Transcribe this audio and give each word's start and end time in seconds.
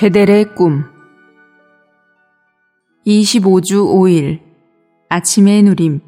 베델의 0.00 0.54
꿈 0.54 0.84
25주 3.06 3.84
5일 3.84 4.40
아침의 5.10 5.62
누림 5.62 6.00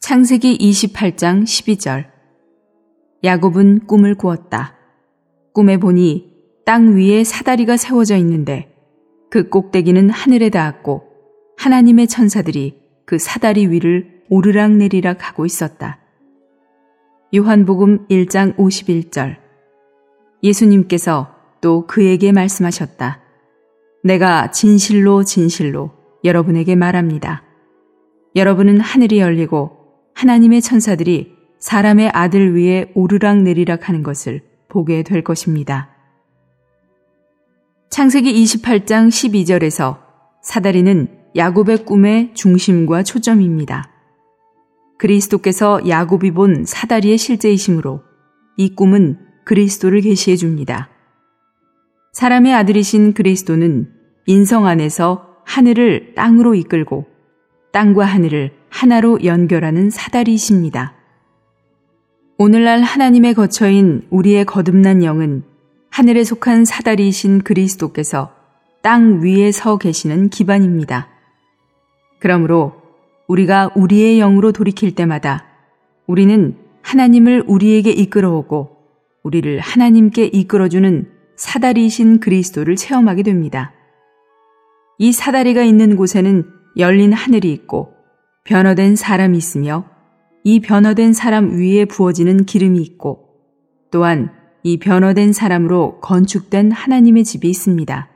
창세기 0.00 0.56
28장 0.56 1.42
12절 1.42 2.06
야곱은 3.22 3.86
꿈을 3.86 4.14
꾸었다. 4.14 4.78
꿈에 5.52 5.76
보니 5.76 6.32
땅 6.64 6.96
위에 6.96 7.22
사다리가 7.22 7.76
세워져 7.76 8.16
있는데 8.16 8.74
그 9.28 9.50
꼭대기는 9.50 10.08
하늘에 10.08 10.48
닿았고 10.48 11.02
하나님의 11.58 12.06
천사들이 12.06 12.80
그 13.04 13.18
사다리 13.18 13.66
위를 13.66 14.22
오르락내리락 14.30 15.28
하고 15.28 15.44
있었다. 15.44 15.98
요한복음 17.34 18.08
1장 18.08 18.56
51절 18.56 19.36
예수님께서 20.42 21.41
또 21.62 21.86
그에게 21.86 22.32
말씀하셨다. 22.32 23.20
내가 24.04 24.50
진실로 24.50 25.24
진실로 25.24 25.92
여러분에게 26.24 26.74
말합니다. 26.74 27.44
여러분은 28.36 28.80
하늘이 28.80 29.20
열리고 29.20 29.78
하나님의 30.14 30.60
천사들이 30.60 31.32
사람의 31.58 32.10
아들 32.12 32.56
위에 32.56 32.90
오르락 32.94 33.42
내리락 33.42 33.88
하는 33.88 34.02
것을 34.02 34.42
보게 34.68 35.02
될 35.02 35.22
것입니다. 35.22 35.90
창세기 37.90 38.42
28장 38.42 39.08
12절에서 39.08 39.98
사다리는 40.42 41.06
야곱의 41.36 41.84
꿈의 41.84 42.34
중심과 42.34 43.04
초점입니다. 43.04 43.88
그리스도께서 44.98 45.86
야곱이 45.88 46.32
본 46.32 46.64
사다리의 46.64 47.18
실제이심으로 47.18 48.02
이 48.56 48.74
꿈은 48.74 49.18
그리스도를 49.44 50.00
계시해 50.00 50.36
줍니다. 50.36 50.91
사람의 52.12 52.52
아들이신 52.52 53.14
그리스도는 53.14 53.88
인성 54.26 54.66
안에서 54.66 55.38
하늘을 55.44 56.12
땅으로 56.14 56.54
이끌고 56.54 57.06
땅과 57.72 58.04
하늘을 58.04 58.52
하나로 58.68 59.24
연결하는 59.24 59.88
사다리이십니다. 59.88 60.94
오늘날 62.36 62.82
하나님의 62.82 63.32
거처인 63.32 64.06
우리의 64.10 64.44
거듭난 64.44 65.02
영은 65.02 65.42
하늘에 65.88 66.22
속한 66.22 66.66
사다리이신 66.66 67.40
그리스도께서 67.44 68.32
땅 68.82 69.22
위에 69.22 69.50
서 69.50 69.78
계시는 69.78 70.28
기반입니다. 70.28 71.08
그러므로 72.18 72.74
우리가 73.26 73.70
우리의 73.74 74.18
영으로 74.18 74.52
돌이킬 74.52 74.94
때마다 74.94 75.46
우리는 76.06 76.56
하나님을 76.82 77.44
우리에게 77.46 77.90
이끌어오고 77.90 78.76
우리를 79.22 79.60
하나님께 79.60 80.26
이끌어주는 80.26 81.21
사다리이신 81.42 82.20
그리스도를 82.20 82.76
체험하게 82.76 83.24
됩니다. 83.24 83.72
이 84.96 85.10
사다리가 85.10 85.64
있는 85.64 85.96
곳에는 85.96 86.44
열린 86.76 87.12
하늘이 87.12 87.52
있고 87.52 87.94
변화된 88.44 88.94
사람이 88.94 89.38
있으며 89.38 89.84
이 90.44 90.60
변화된 90.60 91.12
사람 91.12 91.58
위에 91.58 91.84
부어지는 91.86 92.44
기름이 92.44 92.80
있고 92.82 93.26
또한 93.90 94.30
이 94.62 94.78
변화된 94.78 95.32
사람으로 95.32 95.98
건축된 95.98 96.70
하나님의 96.70 97.24
집이 97.24 97.50
있습니다. 97.50 98.08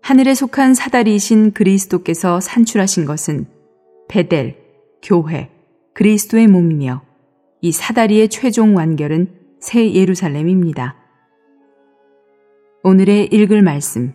하늘에 0.00 0.34
속한 0.34 0.74
사다리이신 0.74 1.52
그리스도께서 1.52 2.38
산출하신 2.38 3.04
것은 3.04 3.46
베델, 4.08 4.58
교회, 5.02 5.50
그리스도의 5.94 6.46
몸이며 6.46 7.02
이 7.62 7.72
사다리의 7.72 8.28
최종 8.28 8.76
완결은 8.76 9.34
새 9.58 9.92
예루살렘입니다. 9.92 10.99
오늘의 12.82 13.26
읽을 13.26 13.60
말씀. 13.60 14.14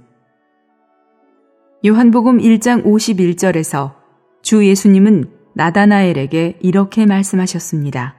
요한복음 1.86 2.40
1장 2.40 2.84
51절에서 2.84 3.94
주 4.42 4.66
예수님은 4.66 5.26
나다나엘에게 5.54 6.58
이렇게 6.62 7.06
말씀하셨습니다. 7.06 8.16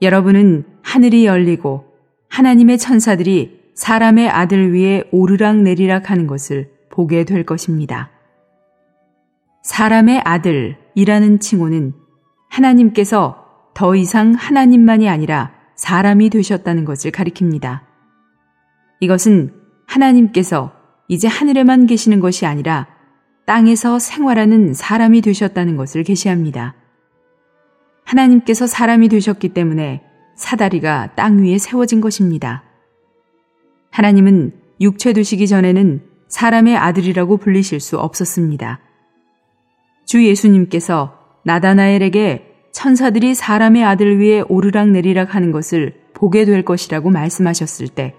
여러분은 0.00 0.64
하늘이 0.82 1.26
열리고 1.26 1.84
하나님의 2.30 2.78
천사들이 2.78 3.60
사람의 3.74 4.30
아들 4.30 4.72
위에 4.72 5.04
오르락 5.12 5.58
내리락 5.58 6.10
하는 6.10 6.26
것을 6.26 6.70
보게 6.88 7.24
될 7.24 7.44
것입니다. 7.44 8.08
사람의 9.64 10.22
아들이라는 10.24 11.40
칭호는 11.40 11.92
하나님께서 12.48 13.44
더 13.74 13.94
이상 13.94 14.32
하나님만이 14.32 15.10
아니라 15.10 15.52
사람이 15.76 16.30
되셨다는 16.30 16.86
것을 16.86 17.10
가리킵니다. 17.10 17.89
이것은 19.00 19.52
하나님께서 19.86 20.72
이제 21.08 21.26
하늘에만 21.26 21.86
계시는 21.86 22.20
것이 22.20 22.46
아니라 22.46 22.86
땅에서 23.46 23.98
생활하는 23.98 24.74
사람이 24.74 25.22
되셨다는 25.22 25.76
것을 25.76 26.04
계시합니다. 26.04 26.76
하나님께서 28.04 28.66
사람이 28.66 29.08
되셨기 29.08 29.50
때문에 29.50 30.02
사다리가 30.36 31.14
땅 31.16 31.42
위에 31.42 31.58
세워진 31.58 32.00
것입니다. 32.00 32.62
하나님은 33.90 34.52
육체 34.80 35.12
되시기 35.12 35.48
전에는 35.48 36.02
사람의 36.28 36.76
아들이라고 36.76 37.38
불리실 37.38 37.80
수 37.80 37.98
없었습니다. 37.98 38.80
주 40.06 40.24
예수님께서 40.24 41.18
나다나엘에게 41.44 42.46
천사들이 42.72 43.34
사람의 43.34 43.84
아들 43.84 44.20
위에 44.20 44.42
오르락 44.48 44.90
내리락 44.90 45.34
하는 45.34 45.50
것을 45.50 45.94
보게 46.14 46.44
될 46.44 46.64
것이라고 46.64 47.10
말씀하셨을 47.10 47.88
때 47.88 48.14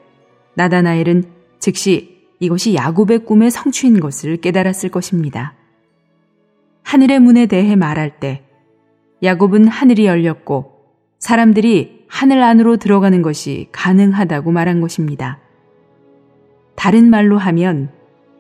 나다나엘은 0.56 1.26
즉시 1.60 2.22
이것이 2.40 2.74
야곱의 2.74 3.26
꿈의 3.26 3.52
성취인 3.52 4.00
것을 4.00 4.38
깨달았을 4.38 4.90
것입니다. 4.90 5.54
하늘의 6.84 7.20
문에 7.20 7.46
대해 7.46 7.76
말할 7.76 8.20
때 8.20 8.44
야곱은 9.24 9.68
하늘이 9.68 10.08
열렸고 10.08 10.72
사람들이 11.20 12.06
하늘 12.08 12.42
안으로 12.42 12.78
들어가는 12.78 13.22
것이 13.22 13.68
가능하다고 13.72 14.52
말한 14.52 14.82
것입니다. 14.82 15.40
다른 16.76 17.10
말로 17.10 17.38
하면 17.38 17.92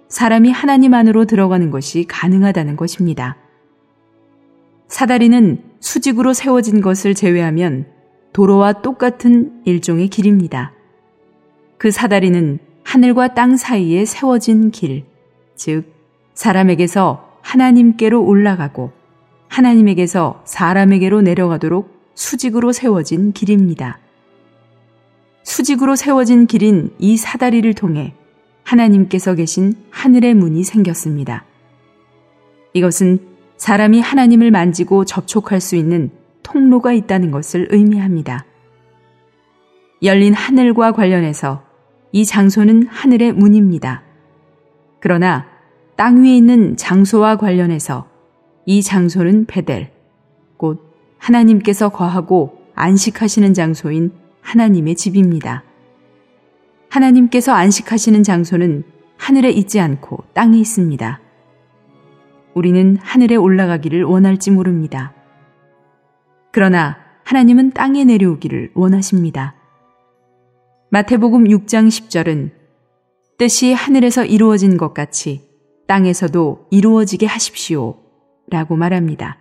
사람이 0.08 0.52
하나님 0.52 0.94
안으로 0.94 1.26
들어가는 1.26 1.70
것이 1.70 2.06
가능하다는 2.06 2.76
것입니다. 2.76 3.38
사다리는 4.88 5.64
수직으로 5.80 6.34
세워진 6.34 6.82
것을 6.82 7.14
제외하면 7.14 7.86
도로와 8.34 8.82
똑같은 8.82 9.62
일종의 9.66 10.10
길입니다. 10.10 10.74
그 11.82 11.90
사다리는 11.90 12.60
하늘과 12.84 13.34
땅 13.34 13.58
사이에 13.58 14.06
세워진 14.06 14.70
길, 14.70 15.04
즉, 15.56 15.86
사람에게서 16.36 17.40
하나님께로 17.42 18.24
올라가고 18.24 18.92
하나님에게서 19.48 20.44
사람에게로 20.46 21.22
내려가도록 21.22 22.12
수직으로 22.14 22.72
세워진 22.72 23.32
길입니다. 23.32 23.98
수직으로 25.42 25.96
세워진 25.96 26.46
길인 26.46 26.94
이 27.00 27.18
사다리를 27.18 27.74
통해 27.74 28.14
하나님께서 28.62 29.34
계신 29.34 29.74
하늘의 29.90 30.36
문이 30.36 30.64
생겼습니다. 30.64 31.46
이것은 32.74 33.28
사람이 33.58 34.02
하나님을 34.02 34.52
만지고 34.52 35.06
접촉할 35.06 35.60
수 35.60 35.76
있는 35.76 36.12
통로가 36.44 36.94
있다는 36.94 37.32
것을 37.32 37.70
의미합니다. 37.72 38.46
열린 40.04 40.36
하늘과 40.36 40.92
관련해서 40.92 41.71
이 42.12 42.26
장소는 42.26 42.88
하늘의 42.88 43.34
문입니다. 43.34 44.04
그러나 45.00 45.48
땅 45.96 46.24
위에 46.24 46.36
있는 46.36 46.76
장소와 46.76 47.38
관련해서 47.38 48.08
이 48.66 48.82
장소는 48.82 49.46
베델, 49.46 49.92
곧 50.58 50.94
하나님께서 51.18 51.90
거하고 51.90 52.62
안식하시는 52.76 53.54
장소인 53.54 54.12
하나님의 54.42 54.96
집입니다. 54.96 55.64
하나님께서 56.90 57.54
안식하시는 57.54 58.24
장소는 58.24 58.84
하늘에 59.18 59.52
있지 59.52 59.80
않고 59.80 60.24
땅에 60.34 60.58
있습니다. 60.58 61.22
우리는 62.54 62.98
하늘에 63.02 63.36
올라가기를 63.36 64.04
원할지 64.04 64.52
모릅니다. 64.52 65.14
그러나 66.52 66.98
하나님은 67.24 67.72
땅에 67.72 68.04
내려오기를 68.04 68.72
원하십니다. 68.74 69.56
마태복음 70.94 71.46
6장 71.46 71.88
10절은 71.88 72.52
뜻이 73.38 73.72
하늘에서 73.72 74.26
이루어진 74.26 74.76
것 74.76 74.94
같이 74.94 75.50
땅에서도 75.88 76.68
이루어지게 76.70 77.26
하십시오. 77.28 77.96
라고 78.50 78.76
말합니다. 78.76 79.38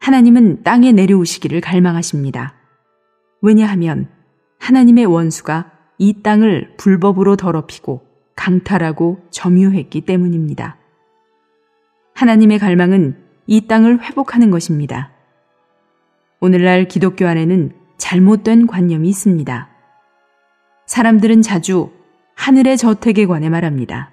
하나님은 0.00 0.64
땅에 0.64 0.92
내려오시기를 0.92 1.62
갈망하십니다. 1.62 2.56
왜냐하면 3.40 4.10
하나님의 4.58 5.06
원수가 5.06 5.72
이 5.96 6.20
땅을 6.22 6.74
불법으로 6.76 7.36
더럽히고 7.36 8.02
강탈하고 8.36 9.20
점유했기 9.30 10.02
때문입니다. 10.02 10.76
하나님의 12.12 12.58
갈망은 12.58 13.16
이 13.46 13.66
땅을 13.66 14.02
회복하는 14.02 14.50
것입니다. 14.50 15.10
오늘날 16.38 16.86
기독교 16.86 17.26
안에는 17.26 17.72
잘못된 17.96 18.66
관념이 18.66 19.08
있습니다. 19.08 19.71
사람들은 20.86 21.42
자주 21.42 21.90
하늘의 22.34 22.76
저택에 22.76 23.26
관해 23.26 23.48
말합니다. 23.48 24.10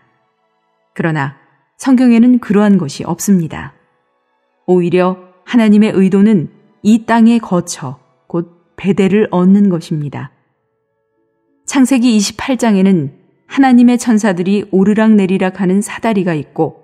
그러나 0.94 1.36
성경에는 1.78 2.40
그러한 2.40 2.78
것이 2.78 3.04
없습니다. 3.04 3.74
오히려 4.66 5.18
하나님의 5.46 5.92
의도는 5.96 6.50
이 6.84 7.06
땅에 7.06 7.40
거쳐 7.40 8.00
곧 8.28 8.76
배대를 8.76 9.28
얻는 9.32 9.70
것입니다. 9.70 10.32
창세기 11.66 12.18
28장에는 12.18 13.12
하나님의 13.48 13.98
천사들이 13.98 14.70
오르락 14.72 15.12
내리락 15.14 15.60
하는 15.62 15.82
사다리가 15.82 16.34
있고 16.36 16.84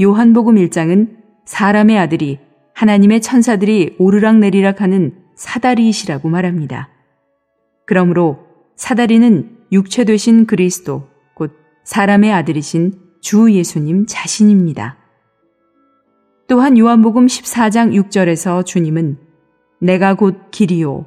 요한복음 0.00 0.56
1장은 0.56 1.16
사람의 1.46 1.98
아들이 1.98 2.38
하나님의 2.74 3.22
천사들이 3.22 3.96
오르락 3.98 4.36
내리락 4.38 4.82
하는 4.82 5.14
사다리이시라고 5.34 6.28
말합니다. 6.28 6.90
그러므로 7.86 8.45
사다리는 8.76 9.56
육체 9.72 10.04
되신 10.04 10.46
그리스도, 10.46 11.08
곧 11.34 11.52
사람의 11.84 12.32
아들이신 12.32 12.92
주 13.20 13.50
예수님 13.52 14.04
자신입니다. 14.06 14.98
또한 16.46 16.78
요한복음 16.78 17.26
14장 17.26 17.92
6절에서 17.92 18.64
주님은 18.64 19.18
내가 19.80 20.14
곧 20.14 20.50
길이요. 20.50 21.06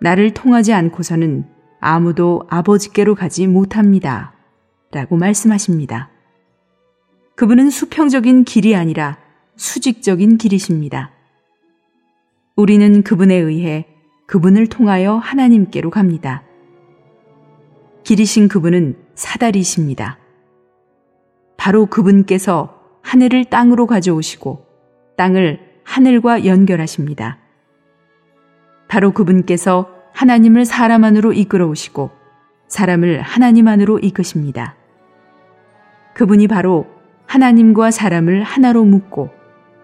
나를 0.00 0.32
통하지 0.32 0.72
않고서는 0.72 1.44
아무도 1.80 2.46
아버지께로 2.48 3.14
가지 3.14 3.46
못합니다. 3.46 4.32
라고 4.92 5.16
말씀하십니다. 5.16 6.10
그분은 7.36 7.70
수평적인 7.70 8.44
길이 8.44 8.74
아니라 8.74 9.18
수직적인 9.56 10.38
길이십니다. 10.38 11.10
우리는 12.56 13.02
그분에 13.02 13.34
의해 13.34 13.86
그분을 14.26 14.68
통하여 14.68 15.16
하나님께로 15.16 15.90
갑니다. 15.90 16.42
길이신 18.10 18.48
그분은 18.48 18.96
사다리십니다. 19.14 20.18
바로 21.56 21.86
그분께서 21.86 22.80
하늘을 23.02 23.44
땅으로 23.44 23.86
가져오시고 23.86 24.66
땅을 25.16 25.60
하늘과 25.84 26.44
연결하십니다. 26.44 27.38
바로 28.88 29.12
그분께서 29.12 29.88
하나님을 30.12 30.64
사람 30.64 31.04
안으로 31.04 31.32
이끌어 31.32 31.68
오시고 31.68 32.10
사람을 32.66 33.20
하나님 33.20 33.68
안으로 33.68 34.00
이끄십니다. 34.00 34.74
그분이 36.14 36.48
바로 36.48 36.88
하나님과 37.26 37.92
사람을 37.92 38.42
하나로 38.42 38.82
묶고 38.86 39.30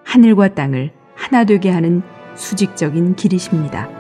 하늘과 0.03 0.57
땅을 0.57 0.91
하나 1.15 1.45
되게 1.45 1.71
하는 1.71 2.03
수직적인 2.35 3.15
길이십니다. 3.15 3.96